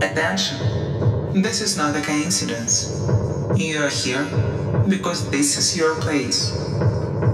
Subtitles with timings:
[0.00, 1.42] Attention!
[1.42, 3.04] This is not a coincidence.
[3.56, 4.24] You are here
[4.88, 6.56] because this is your place.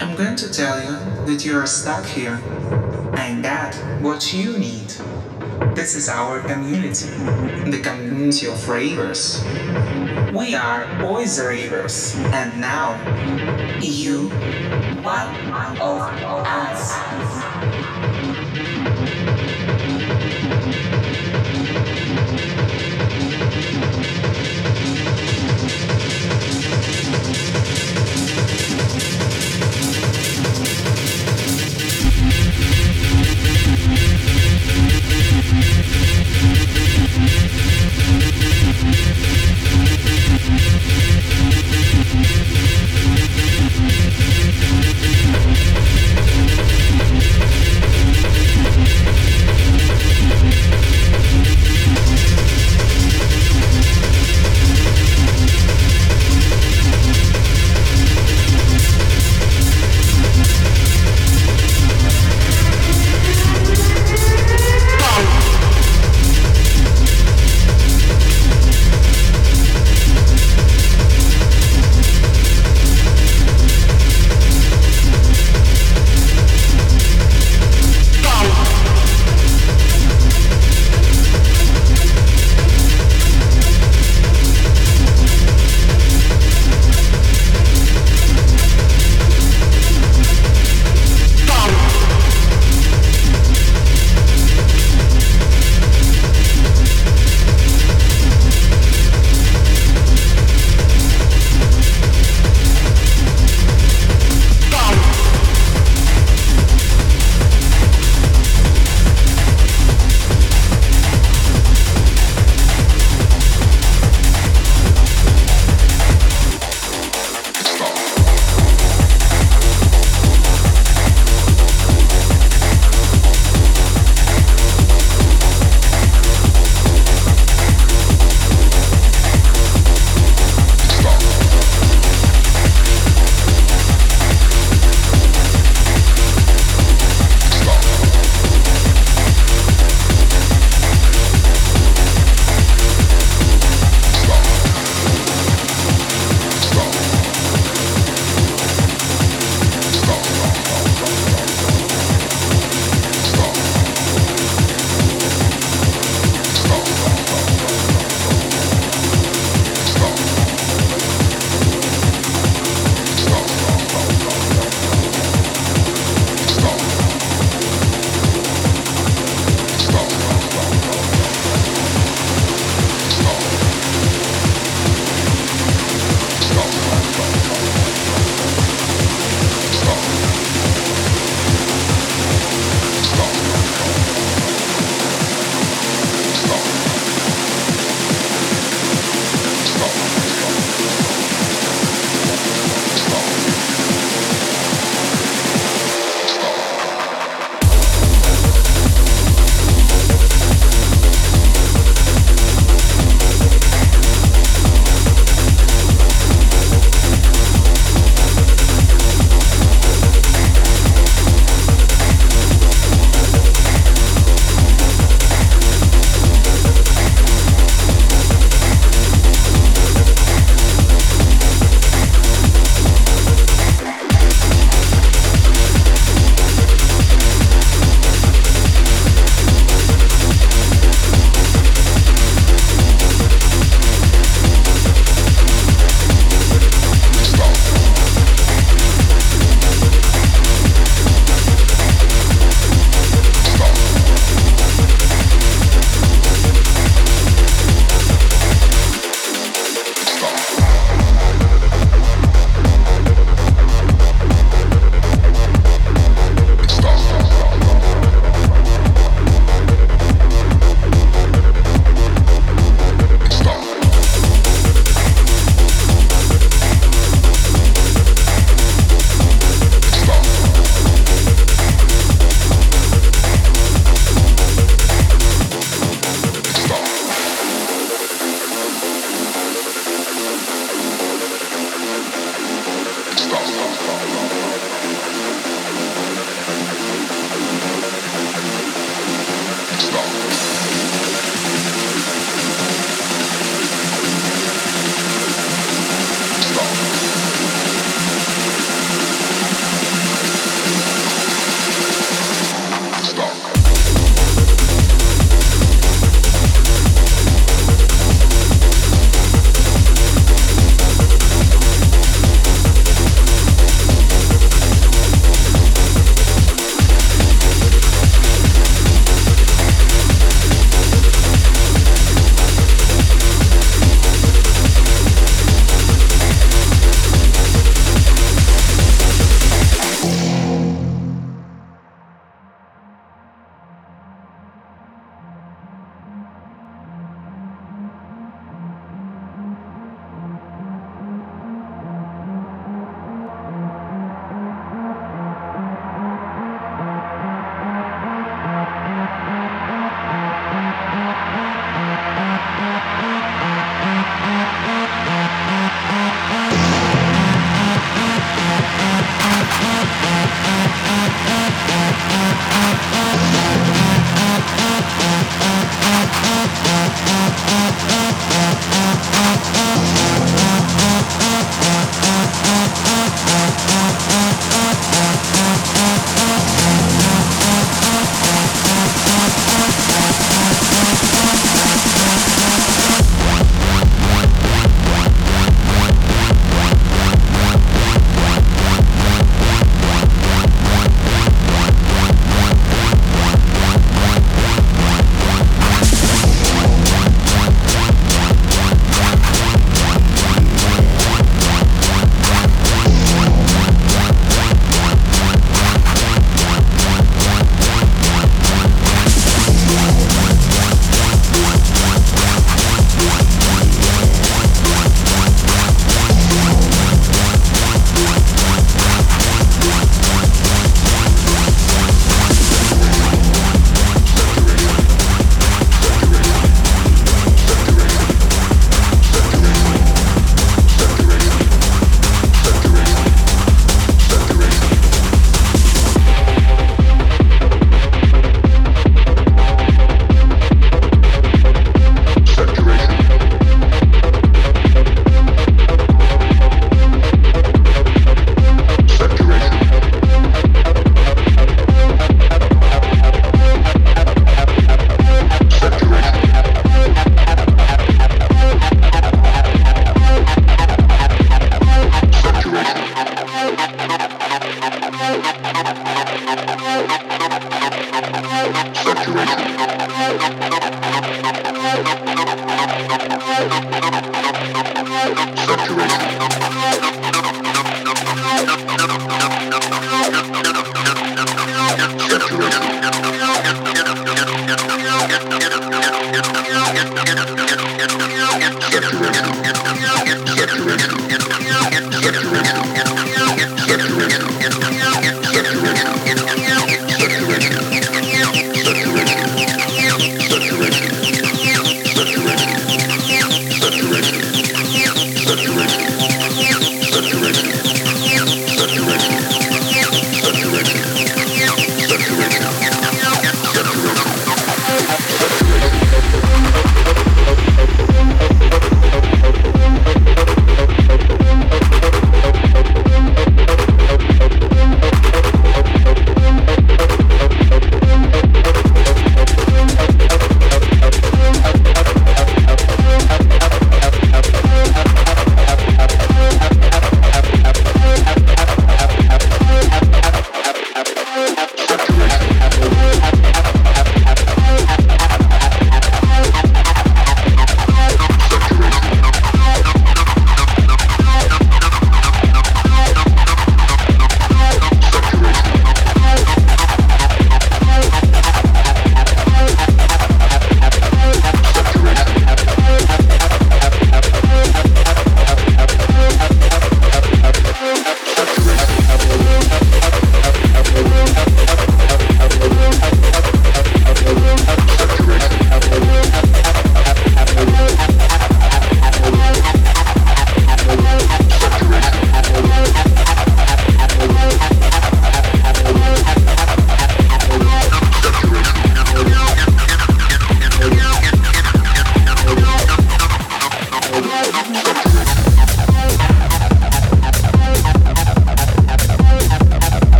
[0.00, 2.40] I'm going to tell you that you are stuck here.
[3.16, 4.92] And that what you need.
[5.74, 7.06] This is our community,
[7.70, 9.44] the community of ravers.
[10.34, 12.94] We are always ravers, and now
[13.80, 14.28] you
[15.02, 17.47] one of us.